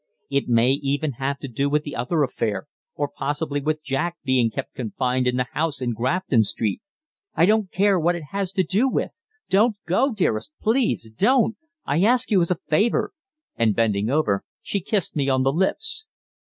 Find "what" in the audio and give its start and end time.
7.99-8.15